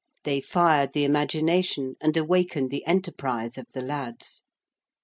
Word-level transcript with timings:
They 0.23 0.41
fired 0.41 0.93
the 0.93 1.03
imagination 1.03 1.95
and 2.01 2.17
awakened 2.17 2.71
the 2.71 2.83
enterprise 2.87 3.55
of 3.59 3.67
the 3.71 3.81
lads. 3.81 4.43